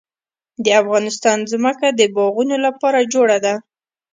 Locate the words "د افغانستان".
0.63-1.37